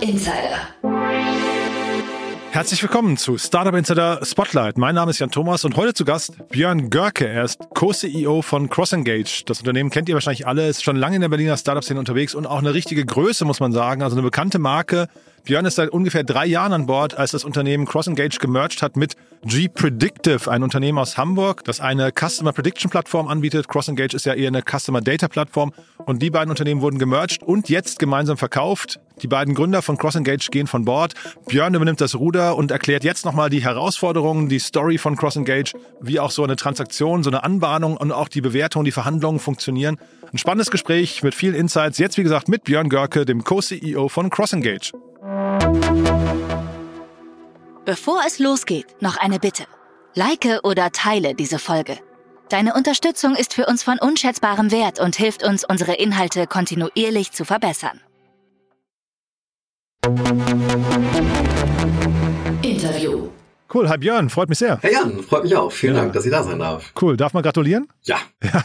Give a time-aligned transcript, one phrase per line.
[0.00, 0.58] Insider.
[2.50, 4.78] Herzlich willkommen zu Startup Insider Spotlight.
[4.78, 7.28] Mein Name ist Jan Thomas und heute zu Gast Björn Görke.
[7.28, 9.44] Er ist Co-CEO von CrossEngage.
[9.46, 12.46] Das Unternehmen kennt ihr wahrscheinlich alle, ist schon lange in der Berliner Startup-Szene unterwegs und
[12.46, 14.02] auch eine richtige Größe, muss man sagen.
[14.02, 15.08] Also eine bekannte Marke.
[15.48, 19.16] Björn ist seit ungefähr drei Jahren an Bord, als das Unternehmen CrossEngage gemerged hat mit
[19.46, 23.66] G Predictive, ein Unternehmen aus Hamburg, das eine Customer Prediction Plattform anbietet.
[23.66, 25.72] CrossEngage ist ja eher eine Customer Data Plattform
[26.04, 29.00] und die beiden Unternehmen wurden gemerged und jetzt gemeinsam verkauft.
[29.22, 31.14] Die beiden Gründer von CrossEngage gehen von Bord.
[31.46, 35.72] Björn übernimmt das Ruder und erklärt jetzt nochmal die Herausforderungen, die Story von CrossEngage,
[36.02, 39.96] wie auch so eine Transaktion, so eine Anbahnung und auch die Bewertung, die Verhandlungen funktionieren.
[40.32, 41.98] Ein spannendes Gespräch mit vielen Insights.
[41.98, 44.92] Jetzt, wie gesagt, mit Björn Görke, dem Co-CEO von CrossEngage.
[47.84, 49.64] Bevor es losgeht, noch eine Bitte.
[50.14, 51.98] Like oder teile diese Folge.
[52.50, 57.44] Deine Unterstützung ist für uns von unschätzbarem Wert und hilft uns, unsere Inhalte kontinuierlich zu
[57.44, 58.00] verbessern.
[62.62, 63.28] Interview.
[63.72, 64.78] Cool, hi Björn, freut mich sehr.
[64.80, 65.70] Hey Jan, freut mich auch.
[65.70, 66.00] Vielen Ja.
[66.00, 66.90] Dank, dass ich da sein darf.
[67.00, 67.86] Cool, darf man gratulieren?
[68.04, 68.16] Ja,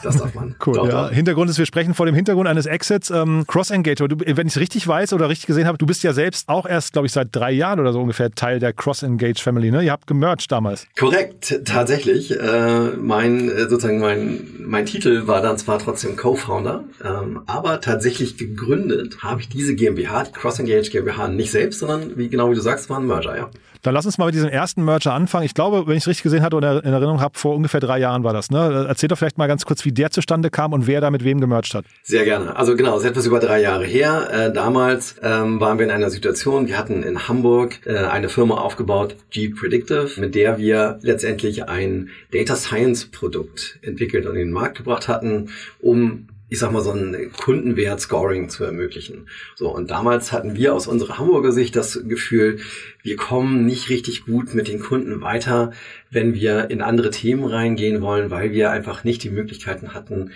[0.02, 0.56] das darf man.
[0.66, 0.76] Cool.
[0.76, 1.08] Doch, ja.
[1.08, 1.12] doch.
[1.12, 3.10] Hintergrund ist, wir sprechen vor dem Hintergrund eines Exits.
[3.10, 6.48] Ähm, Cross-Engager, wenn ich es richtig weiß oder richtig gesehen habe, du bist ja selbst
[6.48, 9.72] auch erst, glaube ich, seit drei Jahren oder so ungefähr Teil der Cross-Engage-Family.
[9.72, 9.84] Ne?
[9.84, 10.88] Ihr habt gemerged damals.
[10.98, 12.32] Korrekt, tatsächlich.
[12.40, 18.38] Äh, mein äh, sozusagen mein mein Titel war dann zwar trotzdem Co-Founder, ähm, aber tatsächlich
[18.38, 22.62] gegründet habe ich diese GmbH, die CrossEngage GmbH, nicht selbst, sondern wie genau wie du
[22.62, 23.50] sagst, war ein Merger, ja.
[23.84, 25.46] Dann lass uns mal mit diesem ersten Merger anfangen.
[25.46, 28.00] Ich glaube, wenn ich es richtig gesehen hatte oder in Erinnerung habe, vor ungefähr drei
[28.00, 28.50] Jahren war das.
[28.50, 28.86] Ne?
[28.88, 31.42] Erzähl doch vielleicht mal ganz kurz, wie der zustande kam und wer da mit wem
[31.42, 31.86] gemerged hat.
[32.02, 32.56] Sehr gerne.
[32.56, 34.30] Also genau, es ist etwas über drei Jahre her.
[34.32, 38.56] Äh, damals ähm, waren wir in einer Situation, wir hatten in Hamburg äh, eine Firma
[38.56, 44.52] aufgebaut, G Predictive, mit der wir letztendlich ein Data Science Produkt entwickelt und in den
[44.52, 45.50] Markt gebracht hatten,
[45.82, 49.28] um ich sag mal, so ein Kundenwert-Scoring zu ermöglichen.
[49.56, 52.60] So, und damals hatten wir aus unserer Hamburger Sicht das Gefühl,
[53.02, 55.72] wir kommen nicht richtig gut mit den Kunden weiter,
[56.12, 60.30] wenn wir in andere Themen reingehen wollen, weil wir einfach nicht die Möglichkeiten hatten,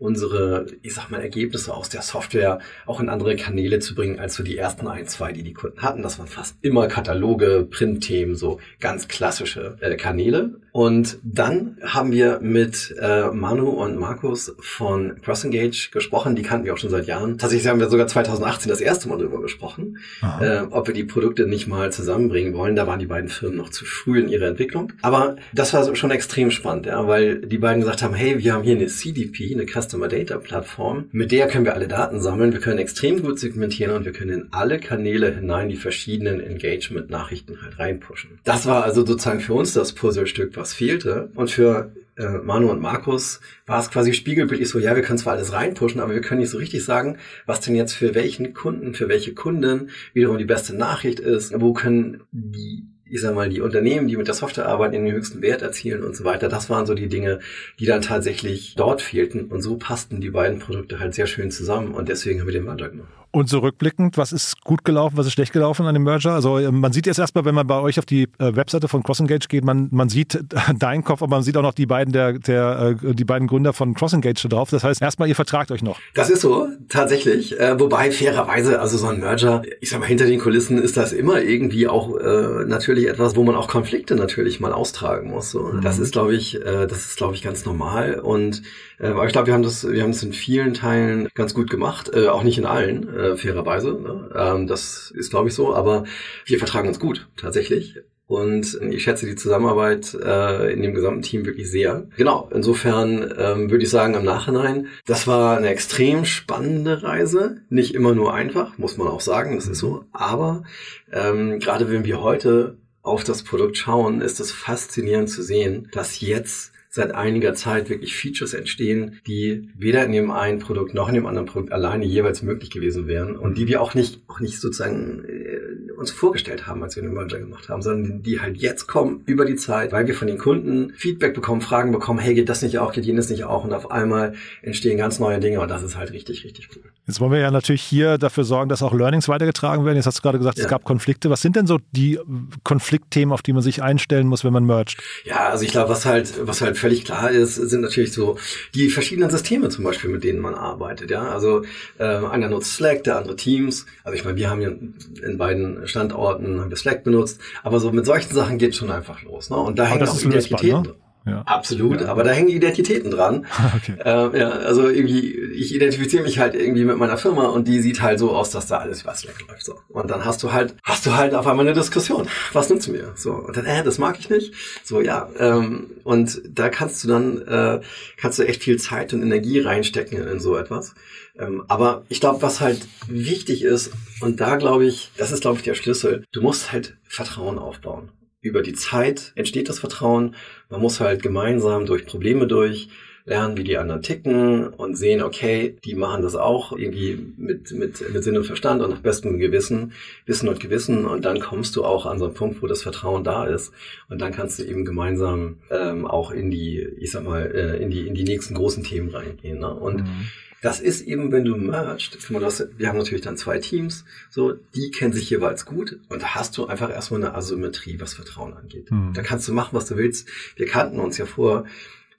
[0.00, 4.34] unsere, ich sag mal, Ergebnisse aus der Software auch in andere Kanäle zu bringen, als
[4.34, 6.02] so die ersten ein, zwei, die die Kunden hatten.
[6.02, 10.60] Das waren fast immer Kataloge, Printthemen, so ganz klassische äh, Kanäle.
[10.72, 16.36] Und dann haben wir mit äh, Manu und Markus von CrossEngage gesprochen.
[16.36, 17.38] Die kannten wir auch schon seit Jahren.
[17.38, 19.98] Tatsächlich haben wir sogar 2018 das erste Mal darüber gesprochen,
[20.40, 22.76] äh, ob wir die Produkte nicht mal zusammenbringen wollen.
[22.76, 24.92] Da waren die beiden Firmen noch zu früh in ihrer Entwicklung.
[25.02, 28.62] Aber das war schon extrem spannend, ja, weil die beiden gesagt haben, hey, wir haben
[28.62, 32.60] hier eine CDP, eine Customer Data Plattform, mit der können wir alle Daten sammeln, wir
[32.60, 37.76] können extrem gut segmentieren und wir können in alle Kanäle hinein die verschiedenen Engagement-Nachrichten halt
[37.80, 38.38] reinpushen.
[38.44, 41.30] Das war also sozusagen für uns das Puzzlestück, was fehlte.
[41.34, 45.32] Und für äh, Manu und Markus war es quasi spiegelbildlich so, ja, wir können zwar
[45.32, 48.94] alles reinpushen, aber wir können nicht so richtig sagen, was denn jetzt für welchen Kunden,
[48.94, 53.60] für welche Kunden wiederum die beste Nachricht ist, wo können die ich sag mal, die
[53.60, 56.48] Unternehmen, die mit der Software arbeiten, den höchsten Wert erzielen und so weiter.
[56.48, 57.40] Das waren so die Dinge,
[57.78, 59.46] die dann tatsächlich dort fehlten.
[59.46, 61.92] Und so passten die beiden Produkte halt sehr schön zusammen.
[61.92, 63.19] Und deswegen haben wir den Merger gemacht.
[63.32, 66.32] Und so rückblickend, was ist gut gelaufen, was ist schlecht gelaufen an dem Merger?
[66.32, 69.04] Also äh, man sieht jetzt erstmal, wenn man bei euch auf die äh, Webseite von
[69.04, 70.38] CrossEngage geht, man, man sieht
[70.78, 73.72] deinen Kopf, aber man sieht auch noch die beiden der, der äh, die beiden Gründer
[73.72, 74.70] von CrossEngage drauf.
[74.70, 75.98] Das heißt, erstmal ihr vertragt euch noch.
[76.14, 77.54] Das ist so, tatsächlich.
[77.76, 81.40] Wobei fairerweise, also so ein Merger, ich sag mal, hinter den Kulissen ist das immer
[81.40, 85.50] irgendwie auch äh, natürlich etwas, wo man auch Konflikte natürlich mal austragen muss.
[85.50, 85.72] So.
[85.80, 88.18] Das ist, glaube ich, äh, das ist, glaube ich, ganz normal.
[88.18, 88.62] Und
[89.00, 91.70] äh, aber ich glaube, wir haben das, wir haben das in vielen Teilen ganz gut
[91.70, 93.92] gemacht, äh, auch nicht in allen, äh, fairerweise.
[93.92, 94.30] Ne?
[94.36, 95.74] Ähm, das ist, glaube ich, so.
[95.74, 96.04] Aber
[96.44, 98.00] wir vertragen uns gut, tatsächlich.
[98.26, 102.06] Und ich schätze die Zusammenarbeit äh, in dem gesamten Team wirklich sehr.
[102.16, 107.62] Genau, insofern ähm, würde ich sagen, im Nachhinein, das war eine extrem spannende Reise.
[107.70, 110.04] Nicht immer nur einfach, muss man auch sagen, das ist so.
[110.12, 110.62] Aber
[111.10, 116.20] ähm, gerade wenn wir heute auf das Produkt schauen, ist es faszinierend zu sehen, dass
[116.20, 121.14] jetzt seit einiger Zeit wirklich Features entstehen, die weder in dem einen Produkt noch in
[121.14, 124.60] dem anderen Produkt alleine jeweils möglich gewesen wären und die wir auch nicht, auch nicht
[124.60, 128.88] sozusagen äh, uns vorgestellt haben, als wir den Merger gemacht haben, sondern die halt jetzt
[128.88, 132.48] kommen über die Zeit, weil wir von den Kunden Feedback bekommen, Fragen bekommen, hey, geht
[132.48, 135.70] das nicht auch, geht jenes nicht auch und auf einmal entstehen ganz neue Dinge und
[135.70, 136.82] das ist halt richtig, richtig cool.
[137.06, 139.96] Jetzt wollen wir ja natürlich hier dafür sorgen, dass auch Learnings weitergetragen werden.
[139.96, 140.70] Jetzt hast du gerade gesagt, es Ja.
[140.70, 141.28] gab Konflikte.
[141.30, 142.18] Was sind denn so die
[142.64, 144.96] Konfliktthemen, auf die man sich einstellen muss, wenn man mergt?
[145.24, 148.38] Ja, also ich glaube, was halt, was halt völlig klar ist, sind natürlich so
[148.74, 151.10] die verschiedenen Systeme zum Beispiel, mit denen man arbeitet.
[151.10, 151.62] Ja, also
[151.98, 153.86] ähm, einer nutzt Slack, der andere Teams.
[154.04, 157.92] Also ich meine, wir haben ja in beiden Standorten haben wir Slack benutzt, aber so
[157.92, 159.50] mit solchen Sachen geht schon einfach los.
[159.50, 159.56] Ne?
[159.56, 160.82] Und da das auch Identitäten.
[160.82, 160.94] ne?
[161.26, 161.42] Ja.
[161.42, 162.08] Absolut, ja.
[162.08, 163.46] aber da hängen Identitäten dran.
[163.76, 163.94] okay.
[164.04, 168.00] Ähm, ja, also irgendwie, ich identifiziere mich halt irgendwie mit meiner Firma und die sieht
[168.00, 169.64] halt so aus, dass da alles was lecker läuft.
[169.64, 169.74] So.
[169.88, 172.26] Und dann hast du halt, hast du halt auf einmal eine Diskussion.
[172.52, 173.12] Was nimmst du mir?
[173.16, 174.54] So, und dann, äh, das mag ich nicht.
[174.82, 175.28] So, ja.
[175.38, 177.80] Ähm, und da kannst du dann, äh,
[178.16, 180.94] kannst du echt viel Zeit und Energie reinstecken in, in so etwas.
[181.38, 185.58] Ähm, aber ich glaube, was halt wichtig ist, und da glaube ich, das ist, glaube
[185.58, 190.34] ich, der Schlüssel, du musst halt Vertrauen aufbauen über die Zeit entsteht das Vertrauen.
[190.68, 192.88] Man muss halt gemeinsam durch Probleme durch
[193.24, 198.12] lernen, wie die anderen ticken und sehen, okay, die machen das auch irgendwie mit, mit,
[198.12, 199.92] mit Sinn und Verstand und nach bestem Gewissen,
[200.26, 203.24] Wissen und Gewissen und dann kommst du auch an so einen Punkt, wo das Vertrauen
[203.24, 203.72] da ist
[204.08, 207.90] und dann kannst du eben gemeinsam ähm, auch in die, ich sag mal, äh, in
[207.90, 209.58] die, in die nächsten großen Themen reingehen.
[209.58, 209.72] Ne?
[209.72, 210.26] Und mhm.
[210.62, 215.14] Das ist eben, wenn du mergst, wir haben natürlich dann zwei Teams, so, die kennen
[215.14, 218.90] sich jeweils gut und da hast du einfach erstmal eine Asymmetrie, was Vertrauen angeht.
[218.90, 219.14] Mhm.
[219.14, 220.28] Da kannst du machen, was du willst.
[220.56, 221.64] Wir kannten uns ja vor,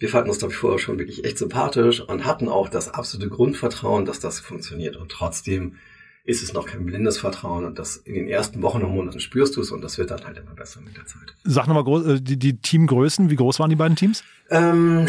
[0.01, 3.29] wir fanden uns, glaube ich, vorher schon wirklich echt sympathisch und hatten auch das absolute
[3.29, 4.97] Grundvertrauen, dass das funktioniert.
[4.97, 5.75] Und trotzdem
[6.23, 9.55] ist es noch kein blindes Vertrauen und das in den ersten Wochen und Monaten spürst
[9.55, 11.35] du es und das wird dann halt immer besser mit der Zeit.
[11.43, 14.23] Sag nochmal äh, die, die Teamgrößen, wie groß waren die beiden Teams?
[14.49, 15.07] Ähm,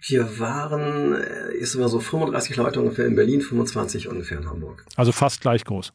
[0.00, 4.84] wir waren, äh, ist immer so 35 Leute ungefähr in Berlin, 25 ungefähr in Hamburg.
[4.96, 5.92] Also fast gleich groß.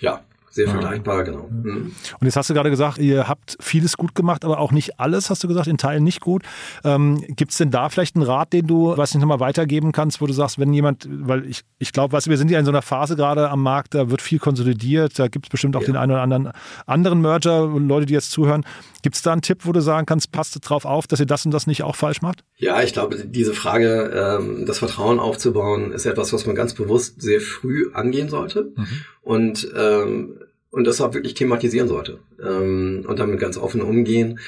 [0.00, 1.48] Ja, sehr vergleichbar, genau.
[1.48, 1.92] Mhm.
[2.18, 5.30] Und jetzt hast du gerade gesagt, ihr habt vieles gut gemacht, aber auch nicht alles,
[5.30, 6.42] hast du gesagt, in Teilen nicht gut.
[6.84, 10.20] Ähm, Gibt es denn da vielleicht einen Rat, den du, weiß nicht, nochmal weitergeben kannst,
[10.20, 12.64] wo du sagst, wenn jemand, weil ich, ich glaube, weißt du, wir sind ja in
[12.64, 15.82] so einer Phase gerade am Markt, da wird viel konsolidiert, da gibt es bestimmt auch
[15.82, 15.86] ja.
[15.86, 16.50] den einen oder anderen
[16.86, 18.64] anderen Merger, Leute, die jetzt zuhören.
[19.02, 21.46] Gibt es da einen Tipp, wo du sagen kannst, passt drauf auf, dass ihr das
[21.46, 22.44] und das nicht auch falsch macht?
[22.56, 27.22] Ja, ich glaube, diese Frage, ähm, das Vertrauen aufzubauen, ist etwas, was man ganz bewusst
[27.22, 28.72] sehr früh angehen sollte.
[28.76, 28.86] Mhm.
[29.22, 30.40] Und ähm,
[30.70, 34.38] und das auch wirklich thematisieren sollte ähm, und damit ganz offen umgehen.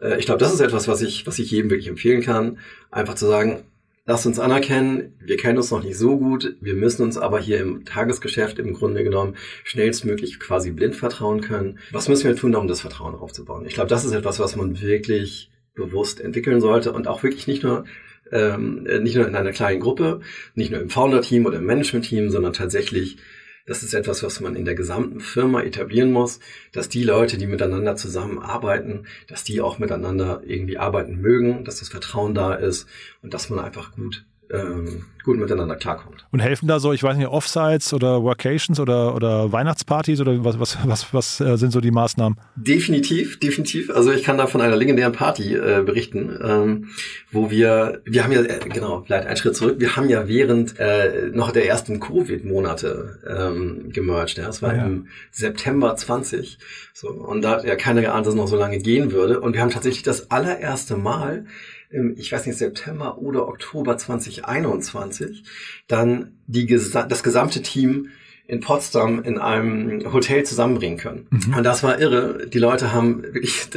[0.00, 2.58] Äh, ich glaube, das ist etwas, was ich, was ich jedem wirklich empfehlen kann,
[2.90, 3.60] einfach zu sagen,
[4.06, 7.60] lasst uns anerkennen, wir kennen uns noch nicht so gut, wir müssen uns aber hier
[7.60, 11.78] im Tagesgeschäft im Grunde genommen schnellstmöglich quasi blind vertrauen können.
[11.92, 13.66] Was müssen wir tun, um das Vertrauen aufzubauen?
[13.66, 17.62] Ich glaube, das ist etwas, was man wirklich bewusst entwickeln sollte und auch wirklich nicht
[17.62, 17.84] nur
[18.32, 20.20] ähm, nicht nur in einer kleinen Gruppe,
[20.54, 23.16] nicht nur im Founder-Team oder im Management-Team, sondern tatsächlich
[23.70, 26.40] das ist etwas, was man in der gesamten Firma etablieren muss,
[26.72, 31.88] dass die Leute, die miteinander zusammenarbeiten, dass die auch miteinander irgendwie arbeiten mögen, dass das
[31.88, 32.88] Vertrauen da ist
[33.22, 36.26] und dass man einfach gut ähm, gut miteinander klarkommt.
[36.30, 40.58] Und helfen da so, ich weiß nicht, Offsites oder Workations oder, oder Weihnachtspartys oder was,
[40.58, 42.38] was, was, was äh, sind so die Maßnahmen?
[42.56, 43.90] Definitiv, definitiv.
[43.90, 46.88] Also ich kann da von einer legendären Party äh, berichten, ähm,
[47.30, 50.78] wo wir, wir haben ja, äh, genau, vielleicht einen Schritt zurück, wir haben ja während
[50.78, 54.38] äh, noch der ersten Covid-Monate ähm, gemerged.
[54.38, 54.46] Ja.
[54.46, 54.86] Das war ja.
[54.86, 56.58] im September 20.
[56.94, 59.40] So, und da hat ja keiner geahnt, dass es noch so lange gehen würde.
[59.40, 61.46] Und wir haben tatsächlich das allererste Mal
[61.90, 65.44] im, ich weiß nicht, September oder Oktober 2021
[65.88, 68.08] dann die, das gesamte Team
[68.50, 71.28] in Potsdam in einem Hotel zusammenbringen können.
[71.30, 71.54] Mhm.
[71.58, 72.48] Und das war irre.
[72.48, 73.68] Die Leute haben wirklich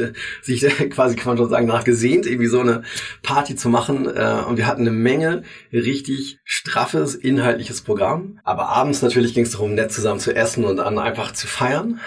[0.42, 2.82] sich quasi, kann man schon sagen, nachgesehnt, irgendwie so eine
[3.22, 4.06] Party zu machen.
[4.06, 8.40] Äh, und wir hatten eine Menge richtig straffes, inhaltliches Programm.
[8.42, 12.00] Aber abends natürlich ging es darum, nett zusammen zu essen und dann einfach zu feiern.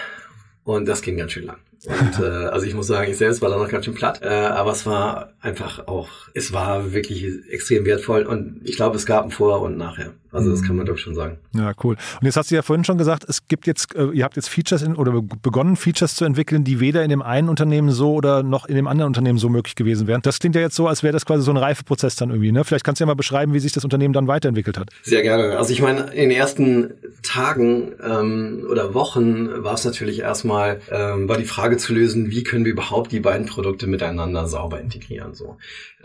[0.62, 1.56] Und das ging ganz schön lang.
[1.86, 4.20] Und äh, also ich muss sagen, ich selbst war da noch ganz schön platt.
[4.22, 9.06] Äh, aber es war einfach auch, es war wirklich extrem wertvoll und ich glaube, es
[9.06, 10.12] gab ein Vorher und Nachher.
[10.30, 11.38] Also das kann man doch schon sagen.
[11.54, 11.96] Ja, cool.
[12.20, 14.48] Und jetzt hast du ja vorhin schon gesagt, es gibt jetzt, äh, ihr habt jetzt
[14.48, 18.42] Features in, oder begonnen, Features zu entwickeln, die weder in dem einen Unternehmen so oder
[18.42, 20.20] noch in dem anderen Unternehmen so möglich gewesen wären.
[20.22, 22.52] Das klingt ja jetzt so, als wäre das quasi so ein Reifeprozess dann irgendwie.
[22.52, 22.64] Ne?
[22.64, 24.90] Vielleicht kannst du ja mal beschreiben, wie sich das Unternehmen dann weiterentwickelt hat.
[25.02, 25.56] Sehr gerne.
[25.56, 26.92] Also ich meine, in den ersten
[27.22, 32.42] Tagen ähm, oder Wochen war es natürlich erstmal, ähm, war die Frage zu lösen, wie
[32.42, 35.34] können wir überhaupt die beiden Produkte miteinander sauber integrieren.
[35.34, 35.56] So,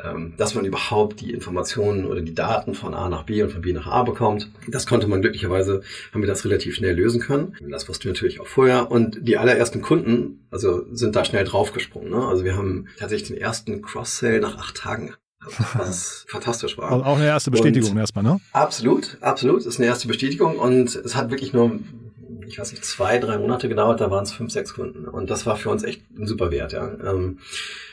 [0.03, 3.61] ähm, dass man überhaupt die Informationen oder die Daten von A nach B und von
[3.61, 4.12] B nach A bekommt.
[4.67, 5.82] Das konnte man glücklicherweise,
[6.13, 7.55] haben wir das relativ schnell lösen können.
[7.70, 8.91] Das wussten wir natürlich auch vorher.
[8.91, 12.10] Und die allerersten Kunden, also sind da schnell draufgesprungen.
[12.10, 12.25] Ne?
[12.25, 15.13] Also wir haben tatsächlich den ersten Cross-Sale nach acht Tagen
[15.74, 16.91] was fantastisch war.
[16.91, 18.39] Also auch eine erste Bestätigung und erstmal, ne?
[18.53, 19.60] Absolut, absolut.
[19.60, 21.79] Das ist eine erste Bestätigung und es hat wirklich nur,
[22.53, 25.05] ich weiß nicht, zwei, drei Monate gedauert, da waren es fünf, sechs Kunden.
[25.07, 26.88] Und das war für uns echt ein super Wert, ja.
[27.03, 27.39] Ähm,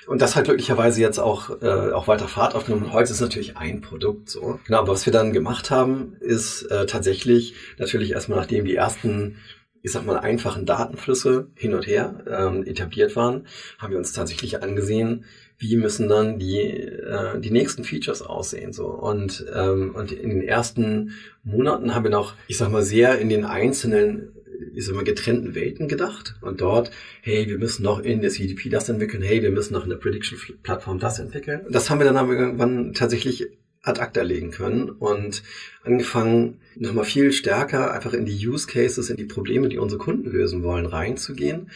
[0.07, 2.93] und das hat glücklicherweise jetzt auch, äh, auch weiter Fahrt aufgenommen.
[2.93, 4.61] Heute ist natürlich ein Produkt so.
[4.67, 9.37] Genau, aber was wir dann gemacht haben, ist äh, tatsächlich natürlich erstmal, nachdem die ersten
[9.83, 13.47] ich sag mal, einfachen Datenflüsse hin und her ähm, etabliert waren,
[13.79, 15.25] haben wir uns tatsächlich angesehen,
[15.61, 18.73] wie müssen dann die, äh, die nächsten Features aussehen.
[18.73, 18.87] So.
[18.87, 21.13] Und, ähm, und in den ersten
[21.45, 24.33] Monaten haben wir noch, ich sag mal, sehr in den einzelnen
[24.75, 26.37] ich sag mal, getrennten Welten gedacht.
[26.41, 26.91] Und dort,
[27.23, 29.97] hey, wir müssen noch in der CDP das entwickeln, hey, wir müssen noch in der
[29.97, 31.63] Prediction-Plattform das entwickeln.
[31.71, 33.49] Das haben wir dann irgendwann tatsächlich
[33.83, 35.43] ad acta legen können und
[35.85, 40.31] angefangen, nochmal viel stärker einfach in die Use Cases, in die Probleme, die unsere Kunden
[40.31, 41.71] lösen wollen, reinzugehen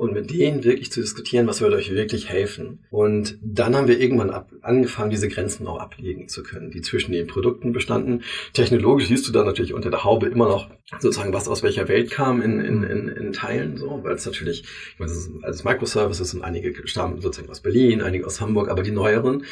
[0.00, 2.78] und mit denen wirklich zu diskutieren, was würde euch wirklich helfen.
[2.88, 7.12] Und dann haben wir irgendwann ab, angefangen, diese Grenzen auch ablegen zu können, die zwischen
[7.12, 8.22] den Produkten bestanden.
[8.54, 12.10] Technologisch siehst du dann natürlich unter der Haube immer noch sozusagen, was aus welcher Welt
[12.10, 15.64] kam in, in, in, in Teilen, so, weil es natürlich, ich meine, es ist als
[15.64, 19.44] Microservices und einige stammen sozusagen aus Berlin, einige aus Hamburg, aber die neueren,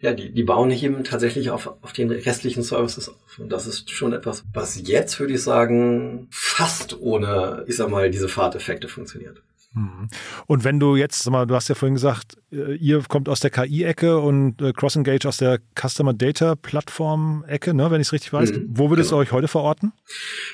[0.00, 3.38] ja, die, die bauen eben tatsächlich auf, auf den restlichen Services auf.
[3.38, 8.10] Und das ist schon etwas, was jetzt, würde ich sagen, fast ohne, ich sag mal,
[8.10, 9.40] diese Fahrteffekte funktioniert.
[9.78, 10.08] Mhm.
[10.46, 13.40] Und wenn du jetzt, sag mal, du hast ja vorhin gesagt, äh, ihr kommt aus
[13.40, 18.32] der KI-Ecke und äh, CrossEngage aus der Customer Data Plattform-Ecke, ne, wenn ich es richtig
[18.32, 18.52] weiß.
[18.52, 19.22] Mhm, Wo würdest genau.
[19.22, 19.92] du euch heute verorten?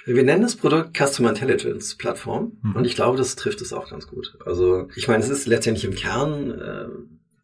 [0.05, 2.77] Wir nennen das Produkt Customer Intelligence Plattform mhm.
[2.77, 4.37] und ich glaube, das trifft es auch ganz gut.
[4.45, 6.87] Also ich meine, es ist letztendlich im Kern äh,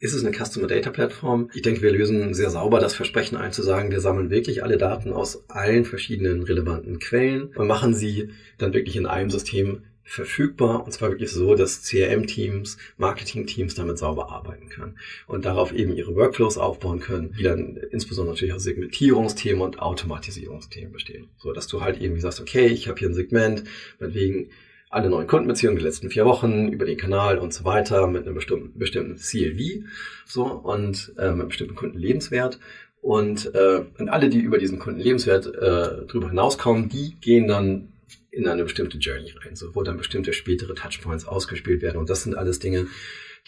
[0.03, 1.51] ist es eine Customer Data Plattform?
[1.53, 4.79] Ich denke, wir lösen sehr sauber das Versprechen ein, zu sagen, wir sammeln wirklich alle
[4.79, 10.85] Daten aus allen verschiedenen relevanten Quellen und machen sie dann wirklich in einem System verfügbar
[10.85, 16.14] und zwar wirklich so, dass CRM-Teams, Marketing-Teams damit sauber arbeiten können und darauf eben ihre
[16.16, 21.28] Workflows aufbauen können, die dann insbesondere natürlich aus Segmentierungsthemen und Automatisierungsthemen bestehen.
[21.38, 23.64] So dass du halt irgendwie sagst, okay, ich habe hier ein Segment,
[24.00, 24.50] meinetwegen
[24.90, 28.35] alle neuen Kundenbeziehungen die letzten vier Wochen über den Kanal und so weiter mit einem
[28.35, 29.85] bestimmten, bestimmten CLV
[30.26, 32.59] so und äh, mit einem bestimmten Kundenlebenswert
[33.00, 37.89] und, äh, und alle, die über diesen Kundenlebenswert äh, drüber hinauskommen, die gehen dann
[38.31, 41.99] in eine bestimmte Journey rein, so wo dann bestimmte spätere Touchpoints ausgespielt werden.
[41.99, 42.87] Und das sind alles Dinge,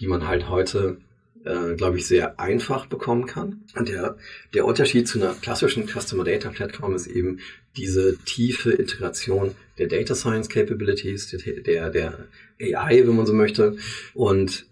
[0.01, 0.99] die man halt heute,
[1.45, 3.65] äh, glaube ich, sehr einfach bekommen kann.
[3.77, 4.17] Und der,
[4.55, 7.39] der Unterschied zu einer klassischen Customer Data Plattform ist eben
[7.77, 12.29] diese tiefe Integration der Data Science Capabilities, der, der, der
[12.61, 13.77] AI, wenn man so möchte.
[14.15, 14.67] Und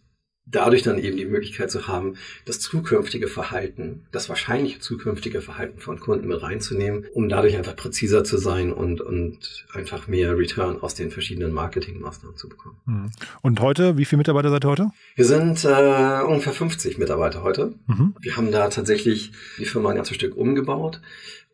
[0.51, 2.15] dadurch dann eben die Möglichkeit zu haben,
[2.45, 8.25] das zukünftige Verhalten, das wahrscheinliche zukünftige Verhalten von Kunden mit reinzunehmen, um dadurch einfach präziser
[8.25, 12.77] zu sein und, und einfach mehr Return aus den verschiedenen Marketingmaßnahmen zu bekommen.
[12.87, 13.11] Mhm.
[13.43, 14.91] Und heute, wie viele Mitarbeiter seid ihr heute?
[15.15, 17.75] Wir sind äh, ungefähr 50 Mitarbeiter heute.
[17.87, 18.15] Mhm.
[18.21, 21.01] Wir haben da tatsächlich die Firma ein ganzes Stück umgebaut.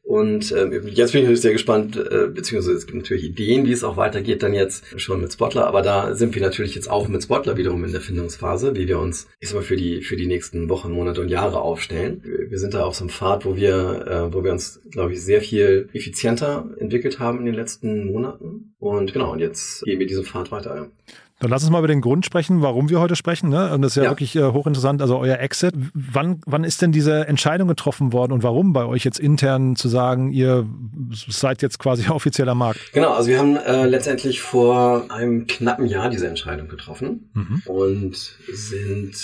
[0.06, 3.72] Und ähm, jetzt bin ich natürlich sehr gespannt, äh, beziehungsweise es gibt natürlich Ideen, wie
[3.72, 7.08] es auch weitergeht, dann jetzt schon mit Spotler, aber da sind wir natürlich jetzt auch
[7.08, 10.14] mit Spotler wiederum in der Findungsphase, wie wir uns, ich sag mal, für die, für
[10.14, 12.22] die nächsten Wochen, Monate und Jahre aufstellen.
[12.22, 15.24] Wir sind da auf so einem Pfad, wo wir, äh, wo wir uns, glaube ich,
[15.24, 18.76] sehr viel effizienter entwickelt haben in den letzten Monaten.
[18.78, 20.88] Und genau, und jetzt gehen wir diesen Pfad weiter.
[21.38, 23.50] Dann lass uns mal über den Grund sprechen, warum wir heute sprechen.
[23.50, 23.72] Ne?
[23.72, 24.10] Und das ist ja, ja.
[24.10, 25.02] wirklich äh, hochinteressant.
[25.02, 25.74] Also euer Exit.
[25.92, 29.88] Wann, wann ist denn diese Entscheidung getroffen worden und warum bei euch jetzt intern zu
[29.88, 30.66] sagen, ihr
[31.12, 32.92] seid jetzt quasi offizieller Markt?
[32.94, 37.62] Genau, also wir haben äh, letztendlich vor einem knappen Jahr diese Entscheidung getroffen mhm.
[37.66, 38.16] und
[38.52, 39.16] sind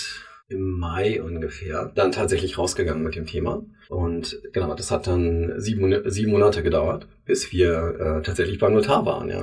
[0.53, 3.63] im Mai ungefähr dann tatsächlich rausgegangen mit dem Thema.
[3.89, 9.05] Und genau, das hat dann sieben, sieben Monate gedauert, bis wir äh, tatsächlich beim Notar
[9.05, 9.29] waren.
[9.29, 9.41] Ja.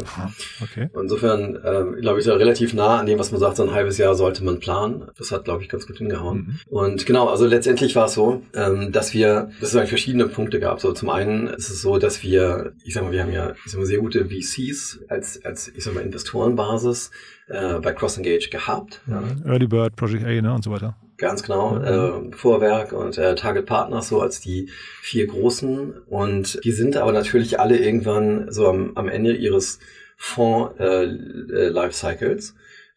[0.62, 0.88] Okay.
[1.00, 3.98] Insofern, äh, glaube ich, so relativ nah an dem, was man sagt, so ein halbes
[3.98, 5.08] Jahr sollte man planen.
[5.18, 6.38] Das hat, glaube ich, ganz gut hingehauen.
[6.38, 6.58] Mhm.
[6.66, 10.58] Und genau, also letztendlich war es so, ähm, dass wir, dass es eigentlich verschiedene Punkte
[10.58, 10.80] gab.
[10.80, 13.72] So zum einen ist es so, dass wir, ich sag mal, wir haben ja ich
[13.72, 17.10] sag mal, sehr gute VCs als, als ich sag mal, Investorenbasis
[17.50, 19.00] äh, bei CrossEngage gehabt.
[19.06, 19.22] Ja.
[19.44, 20.96] Early Bird, Project A ne, und so weiter.
[21.18, 21.72] Ganz genau.
[21.72, 22.32] Mhm.
[22.32, 24.70] Äh, Vorwerk und äh, Target Partners so als die
[25.02, 25.92] vier großen.
[26.06, 29.80] Und die sind aber natürlich alle irgendwann so am, am Ende ihres
[30.16, 32.36] Fonds äh, äh,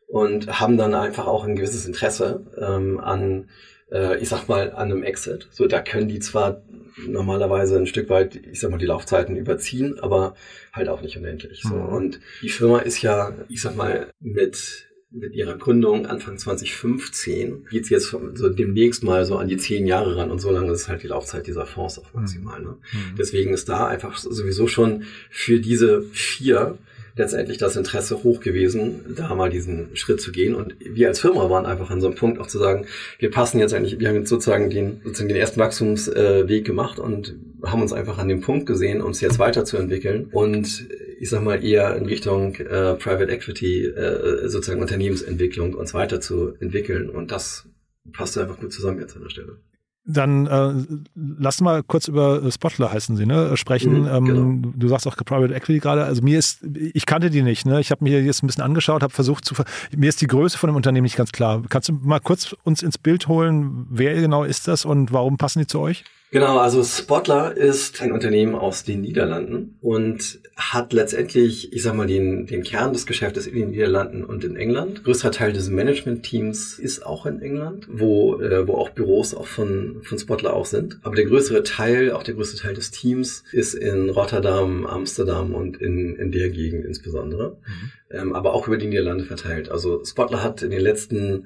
[0.08, 3.50] und haben dann einfach auch ein gewisses Interesse ähm, an,
[3.92, 5.48] äh, ich sag mal, an einem Exit.
[5.52, 6.62] So, da können die zwar
[7.08, 10.36] normalerweise ein Stück weit, ich sag mal, die Laufzeiten überziehen, aber
[10.72, 11.62] halt auch nicht unendlich.
[11.64, 11.76] So.
[11.76, 11.90] Mhm.
[11.90, 17.90] Und die Firma ist ja, ich sag mal, mit mit ihrer Gründung Anfang 2015 geht's
[17.90, 21.04] jetzt so demnächst mal so an die zehn Jahre ran und so lange ist halt
[21.04, 22.60] die Laufzeit dieser Fonds auch maximal.
[22.60, 22.78] Ne?
[22.92, 23.16] Mhm.
[23.18, 26.80] Deswegen ist da einfach sowieso schon für diese vier
[27.16, 30.56] letztendlich das Interesse hoch gewesen, da mal diesen Schritt zu gehen.
[30.56, 32.86] Und wir als Firma waren einfach an so einem Punkt auch zu sagen,
[33.20, 37.36] wir passen jetzt eigentlich, wir haben jetzt sozusagen den, sozusagen den ersten Wachstumsweg gemacht und
[37.64, 40.88] haben uns einfach an dem Punkt gesehen, uns jetzt weiterzuentwickeln und
[41.20, 47.10] ich sag mal eher in Richtung äh, Private Equity, äh, sozusagen Unternehmensentwicklung uns weiterzuentwickeln.
[47.10, 47.66] Und das
[48.12, 49.58] passt einfach gut zusammen jetzt an der Stelle.
[50.06, 50.74] Dann äh,
[51.16, 54.02] lass mal kurz über Spotler heißen Sie, ne, sprechen.
[54.02, 54.74] Mhm, ähm, genau.
[54.76, 56.04] Du sagst auch Private Equity gerade.
[56.04, 56.60] Also mir ist,
[56.94, 57.66] ich kannte die nicht.
[57.66, 57.80] Ne?
[57.80, 59.56] Ich habe mir jetzt ein bisschen angeschaut, habe versucht zu.
[59.96, 61.64] Mir ist die Größe von dem Unternehmen nicht ganz klar.
[61.70, 63.88] Kannst du mal kurz uns ins Bild holen?
[63.90, 66.04] Wer genau ist das und warum passen die zu euch?
[66.34, 72.08] Genau, also Spotler ist ein Unternehmen aus den Niederlanden und hat letztendlich, ich sag mal,
[72.08, 75.04] den, den Kern des Geschäftes in den Niederlanden und in England.
[75.04, 80.02] Größter Teil des Management-Teams ist auch in England, wo, äh, wo auch Büros auch von,
[80.02, 80.98] von Spotler auch sind.
[81.04, 85.80] Aber der größere Teil, auch der größte Teil des Teams ist in Rotterdam, Amsterdam und
[85.80, 87.60] in, in der Gegend insbesondere.
[87.64, 87.92] Mhm.
[88.10, 89.70] Ähm, aber auch über die Niederlande verteilt.
[89.70, 91.46] Also Spotler hat in den letzten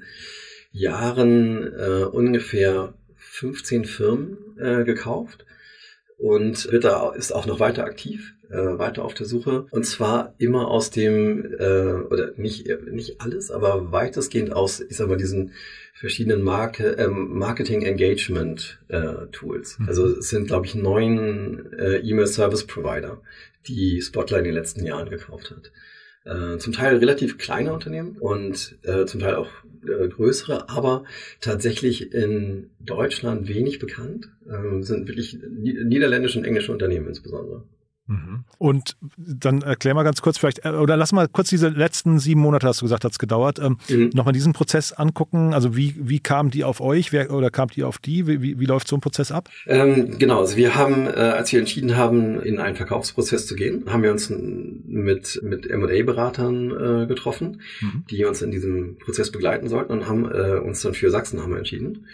[0.72, 2.94] Jahren äh, ungefähr
[3.38, 5.46] 15 Firmen äh, gekauft
[6.18, 9.66] und wird da ist auch noch weiter aktiv, äh, weiter auf der Suche.
[9.70, 15.08] Und zwar immer aus dem, äh, oder nicht, nicht alles, aber weitestgehend aus, ich sag
[15.08, 15.52] mal, diesen
[15.94, 19.78] verschiedenen Marke, ähm, Marketing Engagement äh, Tools.
[19.78, 19.88] Mhm.
[19.88, 23.22] Also es sind, glaube ich, neun äh, E-Mail Service Provider,
[23.68, 25.70] die Spotlight in den letzten Jahren gekauft hat.
[26.28, 29.48] Äh, zum Teil relativ kleine Unternehmen und äh, zum Teil auch
[29.82, 31.04] äh, größere, aber
[31.40, 37.62] tatsächlich in Deutschland wenig bekannt, ähm, sind wirklich niederländische und englische Unternehmen insbesondere.
[38.08, 38.44] Mhm.
[38.56, 42.40] Und dann erklär mal ganz kurz vielleicht, äh, oder lass mal kurz diese letzten sieben
[42.40, 44.10] Monate, hast du gesagt, hat es gedauert, ähm, mhm.
[44.14, 45.52] nochmal diesen Prozess angucken.
[45.52, 48.26] Also wie, wie kamen die auf euch wer, oder kamt die auf die?
[48.26, 49.50] Wie, wie, wie läuft so ein Prozess ab?
[49.66, 53.84] Ähm, genau, also wir haben, äh, als wir entschieden haben, in einen Verkaufsprozess zu gehen,
[53.86, 58.04] haben wir uns mit, mit M&A-Beratern äh, getroffen, mhm.
[58.10, 62.06] die uns in diesem Prozess begleiten sollten und haben äh, uns dann für Sachsenhammer entschieden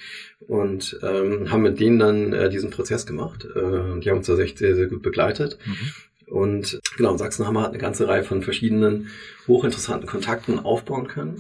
[0.49, 3.45] und ähm, haben mit denen dann äh, diesen Prozess gemacht.
[3.45, 5.59] Äh, die haben uns tatsächlich sehr, sehr gut begleitet.
[5.65, 5.84] Mhm.
[6.27, 9.09] Und genau, Sachsenhammer hat eine ganze Reihe von verschiedenen
[9.47, 11.39] hochinteressanten Kontakten aufbauen können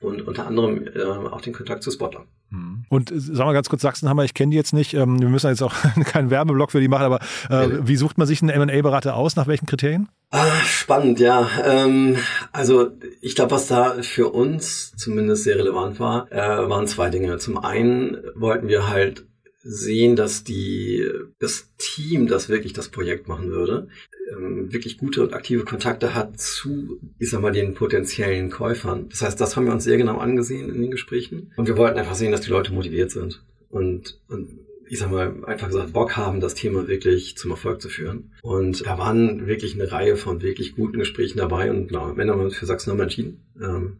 [0.00, 2.26] und unter anderem äh, auch den Kontakt zu Spotler.
[2.50, 2.84] Mhm.
[2.88, 4.94] Und äh, sag mal ganz kurz, Sachsenhammer, ich kenne die jetzt nicht.
[4.94, 8.26] Ähm, wir müssen jetzt auch keinen Werbeblock für die machen, aber äh, wie sucht man
[8.26, 9.36] sich einen M&A-Berater aus?
[9.36, 10.08] Nach welchen Kriterien?
[10.30, 11.48] Ah, spannend, ja.
[11.64, 12.16] Ähm,
[12.52, 12.90] also
[13.20, 17.38] ich glaube, was da für uns zumindest sehr relevant war, äh, waren zwei Dinge.
[17.38, 19.26] Zum einen wollten wir halt
[19.64, 23.88] sehen, dass die, das Team, das wirklich das Projekt machen würde,
[24.30, 29.08] ähm, wirklich gute und aktive Kontakte hat zu, ich sag mal, den potenziellen Käufern.
[29.08, 31.52] Das heißt, das haben wir uns sehr genau angesehen in den Gesprächen.
[31.56, 35.44] Und wir wollten einfach sehen, dass die Leute motiviert sind und, und ich sag mal,
[35.46, 38.32] einfach gesagt, Bock haben, das Thema wirklich zum Erfolg zu führen.
[38.42, 42.32] Und da waren wirklich eine Reihe von wirklich guten Gesprächen dabei und na, am Ende
[42.32, 43.40] haben wir uns für Sachsen nochmal entschieden.
[43.60, 43.96] Ähm,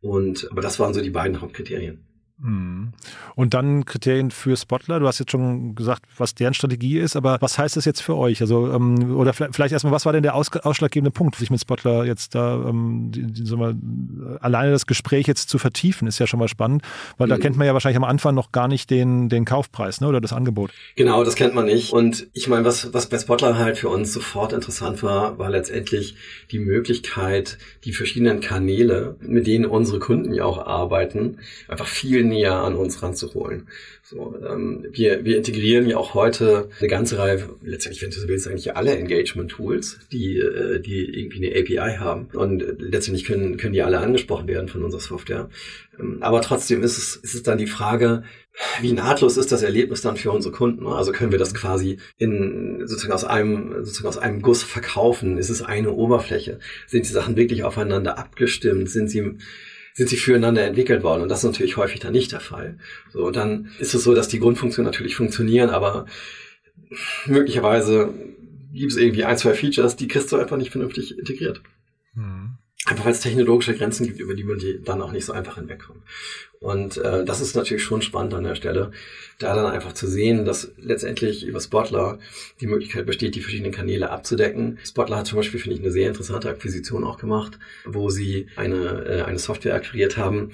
[0.00, 2.05] und, aber das waren so die beiden Hauptkriterien.
[2.38, 2.92] Mhm.
[3.34, 5.00] Und dann Kriterien für Spotler.
[5.00, 8.14] Du hast jetzt schon gesagt, was deren Strategie ist, aber was heißt das jetzt für
[8.14, 8.42] euch?
[8.42, 12.04] Also, ähm, oder vielleicht erstmal, was war denn der aus, ausschlaggebende Punkt, sich mit Spotler
[12.04, 13.74] jetzt da ähm, die, die, so mal,
[14.40, 16.82] alleine das Gespräch jetzt zu vertiefen, ist ja schon mal spannend,
[17.16, 17.30] weil mhm.
[17.30, 20.20] da kennt man ja wahrscheinlich am Anfang noch gar nicht den, den Kaufpreis ne, oder
[20.20, 20.72] das Angebot.
[20.94, 21.92] Genau, das kennt man nicht.
[21.92, 26.16] Und ich meine, was, was bei Spotler halt für uns sofort interessant war, war letztendlich
[26.50, 31.86] die Möglichkeit, die verschiedenen Kanäle, mit denen unsere Kunden ja auch arbeiten, einfach
[32.28, 33.68] näher an uns ranzuholen.
[34.02, 38.28] So, ähm, wir, wir integrieren ja auch heute eine ganze Reihe, letztendlich, wenn du so
[38.28, 42.28] willst, eigentlich alle Engagement-Tools, die, äh, die irgendwie eine API haben.
[42.34, 45.50] Und letztendlich können, können die alle angesprochen werden von unserer Software.
[45.98, 48.22] Ähm, aber trotzdem ist es, ist es dann die Frage,
[48.80, 50.86] wie nahtlos ist das Erlebnis dann für unsere Kunden?
[50.86, 55.36] Also können wir das quasi in sozusagen aus einem sozusagen aus einem Guss verkaufen?
[55.36, 56.58] Ist es eine Oberfläche?
[56.86, 58.88] Sind die Sachen wirklich aufeinander abgestimmt?
[58.88, 59.36] Sind sie
[59.96, 61.22] sind sie füreinander entwickelt worden.
[61.22, 62.78] Und das ist natürlich häufig dann nicht der Fall.
[63.12, 66.04] So, dann ist es so, dass die Grundfunktionen natürlich funktionieren, aber
[67.24, 68.12] möglicherweise
[68.74, 71.62] gibt es irgendwie ein, zwei Features, die kriegst du einfach nicht vernünftig integriert.
[72.14, 72.58] Mhm.
[72.86, 75.56] Einfach weil es technologische Grenzen gibt, über die man die dann auch nicht so einfach
[75.56, 76.02] hinwegkommt.
[76.60, 78.92] Und äh, das ist natürlich schon spannend an der Stelle,
[79.38, 82.18] da dann einfach zu sehen, dass letztendlich über Spotler
[82.60, 84.78] die Möglichkeit besteht, die verschiedenen Kanäle abzudecken.
[84.84, 89.04] Spotler hat zum Beispiel, finde ich, eine sehr interessante Akquisition auch gemacht, wo sie eine,
[89.04, 90.52] äh, eine Software akquiriert haben,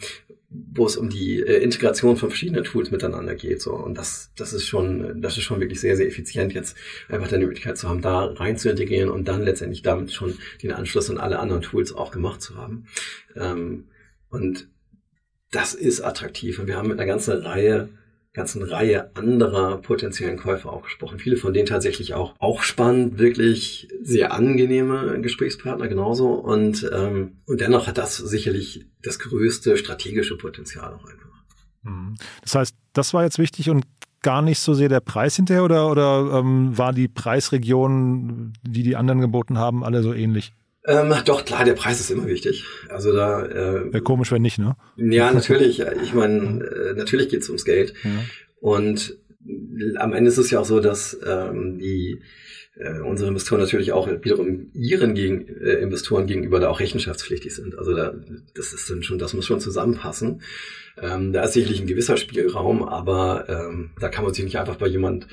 [0.74, 3.62] wo es um die äh, Integration von verschiedenen Tools miteinander geht.
[3.62, 3.72] So.
[3.72, 6.76] Und das, das ist schon, das ist schon wirklich sehr, sehr effizient, jetzt
[7.08, 10.34] einfach dann die Möglichkeit zu haben, da rein zu integrieren und dann letztendlich damit schon
[10.62, 12.86] den Anschluss an alle anderen Tools auch gemacht zu haben.
[13.36, 13.88] Ähm,
[14.28, 14.68] und
[15.50, 16.58] das ist attraktiv.
[16.58, 17.90] Und wir haben mit einer ganzen Reihe
[18.32, 21.18] ganzen Reihe anderer potenziellen Käufer auch gesprochen.
[21.18, 26.32] Viele von denen tatsächlich auch, auch spannend, wirklich sehr angenehme Gesprächspartner genauso.
[26.32, 31.44] Und, ähm, und dennoch hat das sicherlich das größte strategische Potenzial auch einfach.
[31.82, 32.14] Mhm.
[32.42, 33.84] Das heißt, das war jetzt wichtig und
[34.22, 38.96] gar nicht so sehr der Preis hinterher oder, oder ähm, war die Preisregion, die die
[38.96, 40.54] anderen geboten haben, alle so ähnlich?
[40.84, 42.64] Ähm, doch, klar, der Preis ist immer wichtig.
[42.88, 43.46] Also da.
[43.46, 44.76] Äh, Wäre komisch, wenn nicht, ne?
[44.96, 45.80] Ja, natürlich.
[46.02, 47.94] Ich meine, äh, natürlich geht's ums Geld.
[48.02, 48.10] Ja.
[48.60, 49.16] Und
[49.96, 52.22] am Ende ist es ja auch so, dass ähm, die
[52.76, 57.76] äh, unsere Investoren natürlich auch wiederum ihren gegen, äh, Investoren gegenüber da auch rechenschaftspflichtig sind.
[57.76, 58.14] Also da,
[58.54, 60.42] das ist dann schon, das muss schon zusammenpassen.
[61.00, 64.76] Ähm, da ist sicherlich ein gewisser Spielraum, aber ähm, da kann man sich nicht einfach
[64.76, 65.26] bei jemand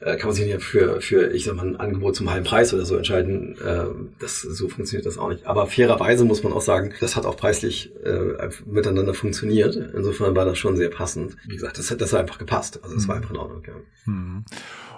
[0.00, 2.72] äh, kann man sich nicht für, für, ich sag mal, ein Angebot zum halben Preis
[2.72, 3.56] oder so entscheiden.
[3.58, 3.84] Äh,
[4.18, 5.46] das, so funktioniert das auch nicht.
[5.46, 9.76] Aber fairerweise muss man auch sagen, das hat auch preislich äh, miteinander funktioniert.
[9.76, 11.36] Insofern war das schon sehr passend.
[11.46, 12.80] Wie gesagt, das hat, das hat einfach gepasst.
[12.82, 13.22] Also es war mhm.
[13.22, 13.74] einfach in Ordnung, ja.
[14.06, 14.44] Mhm.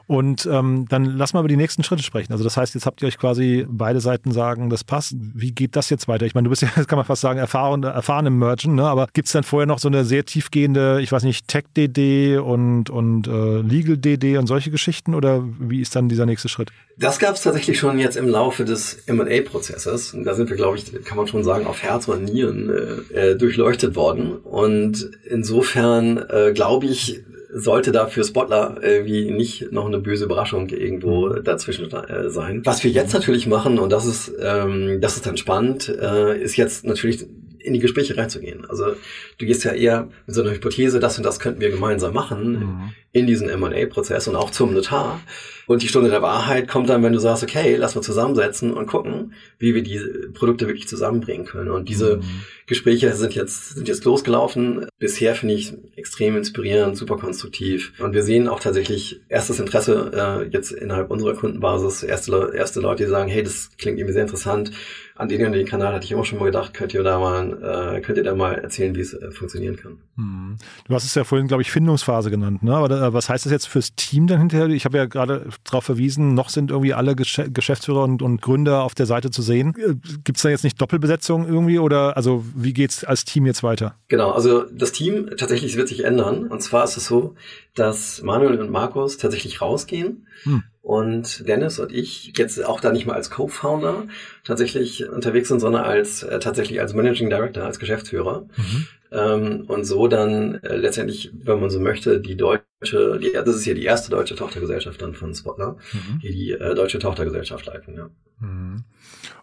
[0.06, 2.32] Und ähm, dann lass mal über die nächsten Schritte sprechen.
[2.32, 5.14] Also das heißt, jetzt habt ihr euch quasi beide Seiten sagen, das passt.
[5.16, 6.26] Wie geht das jetzt weiter?
[6.26, 8.84] Ich meine, du bist ja, kann man fast sagen, erfahren, erfahren im Merchant, ne?
[8.84, 12.90] aber gibt es dann vorher noch so eine sehr tiefgehende, ich weiß nicht, Tech-DD und,
[12.90, 16.70] und äh, Legal-DD und solche Geschichten oder wie ist dann dieser nächste Schritt?
[16.98, 20.16] Das gab es tatsächlich schon jetzt im Laufe des M&A-Prozesses.
[20.24, 22.70] Da sind wir, glaube ich, kann man schon sagen, auf Herz und Nieren
[23.14, 24.36] äh, äh durchleuchtet worden.
[24.36, 30.68] Und insofern äh, glaube ich, sollte da für Spotler irgendwie nicht noch eine böse Überraschung
[30.70, 31.44] irgendwo mhm.
[31.44, 32.62] dazwischen äh, sein.
[32.64, 36.56] Was wir jetzt natürlich machen, und das ist, ähm, das ist dann spannend, äh, ist
[36.56, 37.26] jetzt natürlich
[37.62, 38.64] in die Gespräche reinzugehen.
[38.68, 38.94] Also
[39.38, 42.52] du gehst ja eher mit so einer Hypothese, das und das könnten wir gemeinsam machen
[42.52, 42.94] mhm.
[43.12, 45.20] in diesen M&A-Prozess und auch zum Notar.
[45.66, 48.86] Und die Stunde der Wahrheit kommt dann, wenn du sagst, okay, lass mal zusammensetzen und
[48.86, 50.00] gucken, wie wir die
[50.34, 51.70] Produkte wirklich zusammenbringen können.
[51.70, 52.22] Und diese mhm.
[52.66, 54.86] Gespräche sind jetzt, sind jetzt losgelaufen.
[54.98, 57.92] Bisher finde ich extrem inspirierend, super konstruktiv.
[58.00, 62.02] Und wir sehen auch tatsächlich erstes Interesse äh, jetzt innerhalb unserer Kundenbasis.
[62.02, 64.72] Erste, erste Leute, die sagen, hey, das klingt irgendwie sehr interessant
[65.16, 67.96] an den und den Kanal hatte ich immer schon mal gedacht, könnt ihr da mal,
[67.96, 69.98] äh, könnt ihr da mal erzählen, wie es äh, funktionieren kann.
[70.16, 70.56] Hm.
[70.86, 72.74] Du hast es ja vorhin, glaube ich, Findungsphase genannt, ne?
[72.74, 74.68] Aber da, was heißt das jetzt fürs Team dann hinterher?
[74.68, 78.82] Ich habe ja gerade darauf verwiesen, noch sind irgendwie alle Gesch Geschäftsführer und, und, Gründer
[78.82, 79.74] auf der Seite zu sehen.
[79.76, 79.94] Äh,
[80.24, 83.94] Gibt es da jetzt nicht Doppelbesetzung irgendwie oder also wie geht's als Team jetzt weiter?
[84.08, 86.46] Genau, also das Team tatsächlich wird sich ändern.
[86.46, 87.34] Und zwar ist es so,
[87.74, 90.26] dass Manuel und Markus tatsächlich rausgehen.
[90.44, 94.08] Hm und Dennis und ich jetzt auch da nicht mal als Co-Founder
[94.44, 98.46] tatsächlich unterwegs sind, sondern als äh, tatsächlich als Managing Director, als Geschäftsführer.
[98.56, 98.86] Mhm.
[99.12, 103.66] Ähm, und so dann äh, letztendlich, wenn man so möchte, die deutsche, die, das ist
[103.66, 106.20] ja die erste deutsche Tochtergesellschaft dann von Spotler, mhm.
[106.20, 107.94] die die äh, deutsche Tochtergesellschaft leiten.
[107.96, 108.10] Ja.
[108.40, 108.84] Mhm.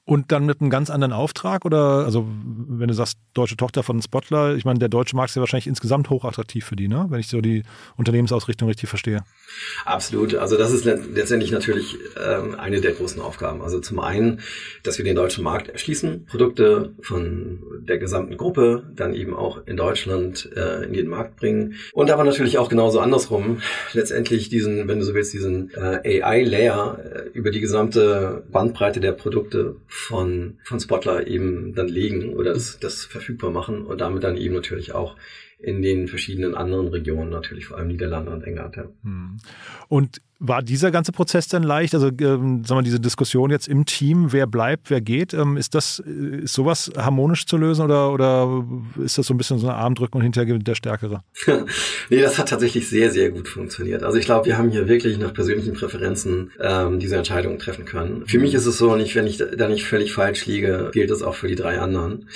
[0.05, 2.27] Und dann mit einem ganz anderen Auftrag oder, also
[2.67, 5.67] wenn du sagst, deutsche Tochter von Spotler, ich meine, der deutsche Markt ist ja wahrscheinlich
[5.67, 7.05] insgesamt hochattraktiv für die, ne?
[7.09, 7.61] wenn ich so die
[7.95, 9.23] Unternehmensausrichtung richtig verstehe.
[9.85, 10.33] Absolut.
[10.33, 13.61] Also das ist letztendlich natürlich ähm, eine der großen Aufgaben.
[13.61, 14.41] Also zum einen,
[14.81, 19.77] dass wir den deutschen Markt erschließen, Produkte von der gesamten Gruppe dann eben auch in
[19.77, 21.75] Deutschland äh, in den Markt bringen.
[21.93, 23.61] Und aber natürlich auch genauso andersrum,
[23.93, 29.13] letztendlich diesen, wenn du so willst, diesen äh, AI-Layer äh, über die gesamte Bandbreite der
[29.13, 34.37] Produkte von, von Spotler eben dann legen oder das, das verfügbar machen und damit dann
[34.37, 35.15] eben natürlich auch
[35.59, 38.77] in den verschiedenen anderen Regionen, natürlich vor allem Niederlande und England.
[38.77, 38.85] Ja.
[39.03, 39.37] Hm.
[39.89, 41.93] Und war dieser ganze Prozess dann leicht?
[41.93, 45.75] Also ähm, sagen wir, diese Diskussion jetzt im Team, wer bleibt, wer geht, ähm, ist
[45.75, 48.65] das äh, ist sowas harmonisch zu lösen oder, oder
[49.03, 51.23] ist das so ein bisschen so ein Armdrücken und hinterher der Stärkere?
[52.09, 54.03] nee, das hat tatsächlich sehr, sehr gut funktioniert.
[54.03, 58.25] Also ich glaube, wir haben hier wirklich nach persönlichen Präferenzen ähm, diese Entscheidung treffen können.
[58.25, 61.11] Für mich ist es so, und ich, wenn ich da nicht völlig falsch liege, gilt
[61.11, 62.29] das auch für die drei anderen.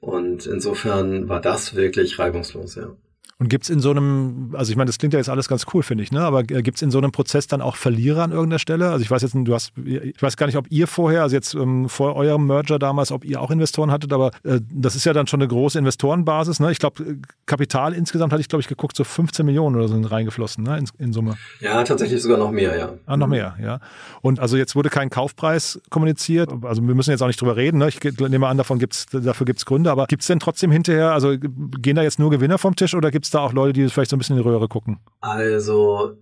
[0.00, 2.94] Und insofern war das wirklich reibungslos, ja.
[3.40, 5.64] Und gibt es in so einem, also ich meine, das klingt ja jetzt alles ganz
[5.72, 6.22] cool, finde ich, ne?
[6.22, 8.90] Aber äh, gibt es in so einem Prozess dann auch Verlierer an irgendeiner Stelle?
[8.90, 11.54] Also ich weiß jetzt, du hast, ich weiß gar nicht, ob ihr vorher, also jetzt
[11.54, 15.12] ähm, vor eurem Merger damals, ob ihr auch Investoren hattet, aber äh, das ist ja
[15.12, 16.72] dann schon eine große Investorenbasis, ne?
[16.72, 19.94] Ich glaube, äh, Kapital insgesamt hatte ich, glaube ich, geguckt, so 15 Millionen oder so
[19.94, 20.76] sind reingeflossen, ne?
[20.76, 21.36] In, in, Summe.
[21.60, 22.94] Ja, tatsächlich sogar noch mehr, ja.
[23.06, 23.78] Ah, noch mehr, ja.
[24.20, 26.50] Und also jetzt wurde kein Kaufpreis kommuniziert.
[26.64, 27.88] Also wir müssen jetzt auch nicht drüber reden, ne?
[27.88, 31.12] Ich nehme an, davon gibt's, dafür gibt es Gründe, aber gibt es denn trotzdem hinterher,
[31.12, 33.88] also gehen da jetzt nur Gewinner vom Tisch oder gibt es da auch Leute, die
[33.88, 34.98] vielleicht so ein bisschen in die Röhre gucken?
[35.20, 36.16] Also,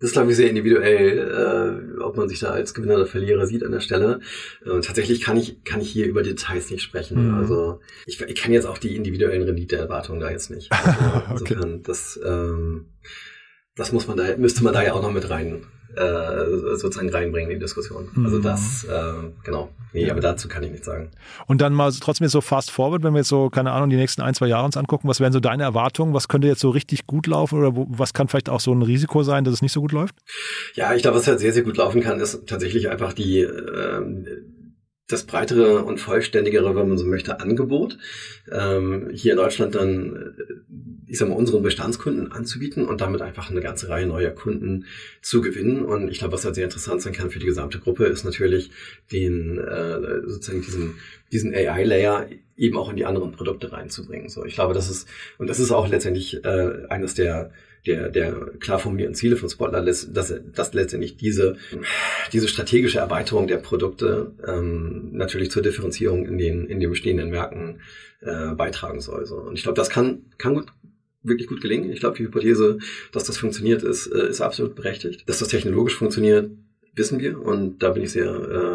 [0.00, 3.46] das ist, glaube ich, sehr individuell, äh, ob man sich da als Gewinner oder Verlierer
[3.46, 4.20] sieht an der Stelle.
[4.64, 7.28] Und tatsächlich kann ich, kann ich hier über Details nicht sprechen.
[7.28, 7.34] Mhm.
[7.34, 10.70] Also ich, ich kann jetzt auch die individuellen Renditeerwartungen da jetzt nicht.
[11.28, 11.82] Also, insofern, okay.
[11.84, 12.86] das, ähm,
[13.74, 15.66] das muss man da, müsste man da ja auch noch mit rein
[15.96, 18.08] äh, sozusagen reinbringen in die Diskussion.
[18.08, 18.26] Also mhm.
[18.26, 19.70] Also das, äh, genau.
[19.92, 20.12] Nee, ja.
[20.12, 21.10] aber dazu kann ich nichts sagen.
[21.46, 24.20] Und dann mal trotzdem so fast forward, wenn wir jetzt so, keine Ahnung, die nächsten
[24.20, 26.12] ein, zwei Jahre uns angucken, was wären so deine Erwartungen?
[26.12, 28.82] Was könnte jetzt so richtig gut laufen oder wo, was kann vielleicht auch so ein
[28.82, 30.14] Risiko sein, dass es nicht so gut läuft?
[30.74, 34.26] Ja, ich glaube, was halt sehr, sehr gut laufen kann, ist tatsächlich einfach die, ähm,
[35.08, 37.98] das breitere und vollständigere, wenn man so möchte, Angebot
[38.52, 40.54] ähm, hier in Deutschland dann, äh,
[41.06, 44.84] ich sag mal, unseren Bestandskunden anzubieten und damit einfach eine ganze Reihe neuer Kunden
[45.22, 45.82] zu gewinnen.
[45.82, 48.70] Und ich glaube, was halt sehr interessant sein kann für die gesamte Gruppe, ist natürlich
[49.10, 50.94] den äh, sozusagen diesen
[51.32, 54.28] diesen AI-Layer eben auch in die anderen Produkte reinzubringen.
[54.28, 57.50] So, ich glaube, das ist und das ist auch letztendlich äh, eines der
[57.86, 61.56] der, der klar formulierten Ziele von Spotlight, dass, dass letztendlich diese,
[62.32, 67.80] diese strategische Erweiterung der Produkte ähm, natürlich zur Differenzierung in den, in den bestehenden Märkten
[68.20, 69.26] äh, beitragen soll.
[69.26, 69.36] So.
[69.36, 70.66] Und ich glaube, das kann, kann gut,
[71.22, 71.92] wirklich gut gelingen.
[71.92, 72.78] Ich glaube, die Hypothese,
[73.12, 75.28] dass das funktioniert, ist, äh, ist absolut berechtigt.
[75.28, 76.50] Dass das technologisch funktioniert,
[76.98, 78.28] wissen wir und da bin ich sehr,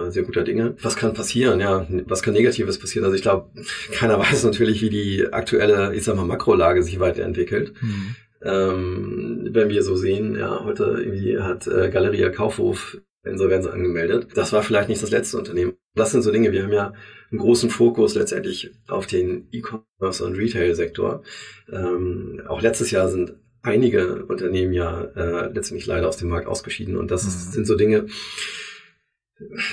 [0.08, 0.76] äh, sehr guter Dinge.
[0.82, 1.60] Was kann passieren?
[1.60, 3.06] Ja, was kann Negatives passieren?
[3.06, 3.50] Also ich glaube,
[3.92, 7.74] keiner weiß natürlich, wie die aktuelle, ich sag mal, Makrolage sich weiterentwickelt.
[7.82, 8.16] Mhm.
[8.44, 14.28] Ähm, wenn wir so sehen, ja, heute irgendwie hat äh, Galeria Kaufhof Insolvenz angemeldet.
[14.36, 15.78] Das war vielleicht nicht das letzte Unternehmen.
[15.96, 16.94] Das sind so Dinge, wir haben ja
[17.32, 21.24] einen großen Fokus letztendlich auf den E-Commerce und Retail-Sektor.
[21.72, 26.98] Ähm, auch letztes Jahr sind einige Unternehmen ja äh, letztendlich leider aus dem Markt ausgeschieden
[26.98, 27.52] und das mhm.
[27.54, 28.08] sind so Dinge,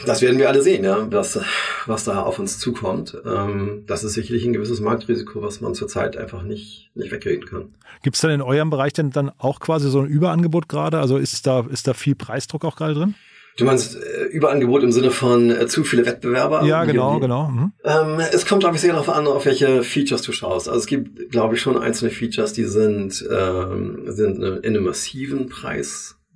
[0.06, 1.40] das werden wir alle sehen, ja, was,
[1.87, 3.16] was da auf uns zukommt.
[3.24, 7.74] Ähm, das ist sicherlich ein gewisses Marktrisiko, was man zurzeit einfach nicht, nicht wegreden kann.
[8.02, 10.98] Gibt es denn in eurem Bereich denn dann auch quasi so ein Überangebot gerade?
[10.98, 13.14] Also ist da, ist da viel Preisdruck auch gerade drin?
[13.56, 16.64] Du meinst äh, Überangebot im Sinne von äh, zu viele Wettbewerber?
[16.64, 17.48] Ja, genau, die, genau.
[17.48, 17.72] Mhm.
[17.85, 20.68] Ähm, es kommt, glaube ich, sehr darauf an, auf welche Features du schaust.
[20.68, 25.48] Also es gibt, glaube ich, schon einzelne Features, die sind, ähm, sind in einem massiven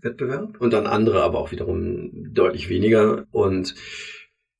[0.05, 3.27] Preiswettbewerb und dann andere aber auch wiederum deutlich weniger.
[3.33, 3.75] Und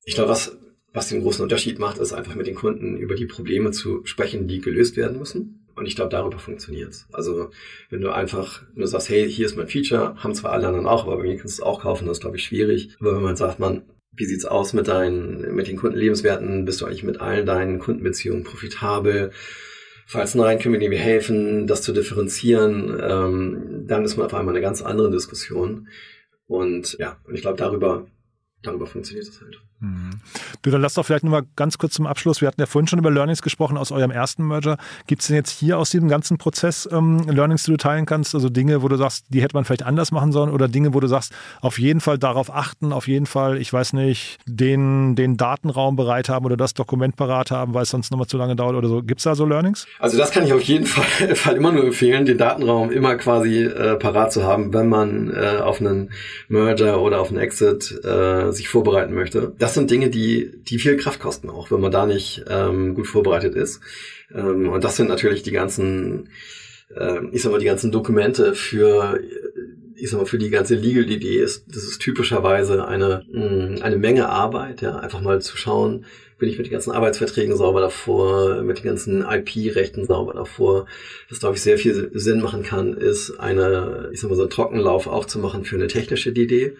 [0.03, 0.57] ich glaube, was,
[0.93, 4.47] was den großen Unterschied macht, ist einfach mit den Kunden über die Probleme zu sprechen,
[4.47, 5.67] die gelöst werden müssen.
[5.75, 7.05] Und ich glaube, darüber funktioniert's.
[7.11, 7.49] Also
[7.89, 11.05] wenn du einfach nur sagst, hey, hier ist mein Feature, haben zwar alle anderen auch,
[11.05, 12.95] aber bei mir kannst du es auch kaufen, das ist, glaube ich, schwierig.
[12.99, 16.63] Aber wenn man sagt, man, wie sieht's aus mit deinen, mit den Kundenlebenswerten?
[16.63, 19.31] Bist du eigentlich mit allen deinen Kundenbeziehungen profitabel?
[20.05, 22.99] Falls nein, können wir dir helfen, das zu differenzieren.
[23.01, 25.87] Ähm, dann ist man auf einmal eine ganz andere Diskussion.
[26.47, 28.05] Und ja, ich glaube, darüber,
[28.65, 29.61] darüber funktioniert es halt.
[29.79, 30.11] Mhm.
[30.61, 32.41] Du, dann lass doch vielleicht nochmal ganz kurz zum Abschluss.
[32.41, 34.77] Wir hatten ja vorhin schon über Learnings gesprochen aus eurem ersten Merger.
[35.07, 38.33] Gibt es denn jetzt hier aus diesem ganzen Prozess ähm, Learnings, die du teilen kannst?
[38.33, 40.99] Also Dinge, wo du sagst, die hätte man vielleicht anders machen sollen oder Dinge, wo
[40.99, 45.37] du sagst, auf jeden Fall darauf achten, auf jeden Fall, ich weiß nicht, den, den
[45.37, 48.75] Datenraum bereit haben oder das Dokument parat haben, weil es sonst nochmal zu lange dauert
[48.75, 49.03] oder so.
[49.03, 49.87] Gibt es da so Learnings?
[49.99, 53.63] Also das kann ich auf jeden Fall, Fall immer nur empfehlen, den Datenraum immer quasi
[53.63, 56.11] äh, parat zu haben, wenn man äh, auf einen
[56.47, 59.53] Merger oder auf einen Exit äh, sich vorbereiten möchte.
[59.59, 63.07] Das sind Dinge, die, die viel Kraft kosten, auch wenn man da nicht ähm, gut
[63.07, 63.81] vorbereitet ist.
[64.33, 66.29] Ähm, und das sind natürlich die ganzen,
[66.95, 69.19] äh, ich sag mal, die ganzen Dokumente für,
[69.95, 73.23] ich sag mal, für die ganze Legal-Idee ist, das ist typischerweise eine,
[73.81, 76.05] eine Menge Arbeit, ja, einfach mal zu schauen,
[76.37, 80.85] bin ich mit den ganzen Arbeitsverträgen sauber davor, mit den ganzen IP-Rechten sauber davor.
[81.29, 84.51] Was, glaube ich, sehr viel Sinn machen kann, ist eine, ich sag mal, so einen
[84.51, 86.75] Trockenlauf auch zu machen für eine technische Idee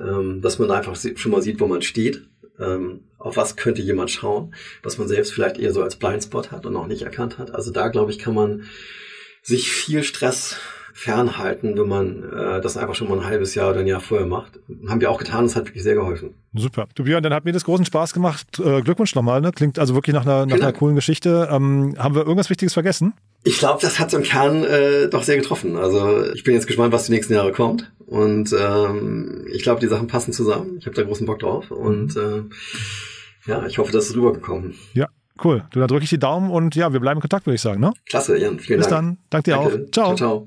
[0.00, 2.28] ähm, dass man einfach schon mal sieht, wo man steht.
[2.60, 6.66] Ähm, auf was könnte jemand schauen, was man selbst vielleicht eher so als Blindspot hat
[6.66, 7.54] und noch nicht erkannt hat.
[7.54, 8.64] Also da, glaube ich, kann man
[9.42, 10.56] sich viel Stress
[10.98, 14.26] fernhalten, wenn man äh, das einfach schon mal ein halbes Jahr oder ein Jahr vorher
[14.26, 14.58] macht.
[14.88, 16.34] Haben wir auch getan, das hat wirklich sehr geholfen.
[16.54, 16.88] Super.
[16.96, 18.58] Du Björn, dann hat mir das großen Spaß gemacht.
[18.58, 19.52] Äh, Glückwunsch nochmal, ne?
[19.52, 21.48] Klingt also wirklich nach einer, nach einer coolen Geschichte.
[21.52, 23.14] Ähm, haben wir irgendwas Wichtiges vergessen?
[23.44, 25.76] Ich glaube, das hat im Kern äh, doch sehr getroffen.
[25.76, 27.92] Also ich bin jetzt gespannt, was die nächsten Jahre kommt.
[28.08, 30.78] Und ähm, ich glaube, die Sachen passen zusammen.
[30.78, 31.70] Ich habe da großen Bock drauf.
[31.70, 32.42] Und äh,
[33.46, 34.74] ja, ich hoffe, das ist rübergekommen.
[34.94, 35.08] Ja,
[35.44, 35.64] cool.
[35.70, 37.80] Du, dann drücke ich die Daumen und ja, wir bleiben in Kontakt, würde ich sagen.
[37.80, 37.92] Ne?
[38.06, 38.58] Klasse, Jan.
[38.58, 39.18] Vielen Bis Dank.
[39.18, 39.44] Bis dann.
[39.44, 39.86] Danke dir Danke.
[39.86, 39.90] auch.
[39.90, 40.14] Ciao.
[40.16, 40.46] ciao,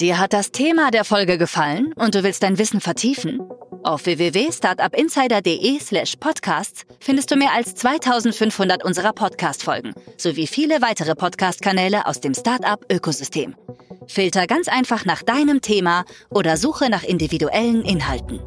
[0.00, 3.40] Dir hat das Thema der Folge gefallen und du willst dein Wissen vertiefen?
[3.82, 12.06] Auf www.startupinsider.de slash podcasts findest du mehr als 2500 unserer Podcast-Folgen sowie viele weitere Podcast-Kanäle
[12.06, 13.54] aus dem Startup-Ökosystem.
[14.06, 18.40] Filter ganz einfach nach deinem Thema oder suche nach individuellen Inhalten.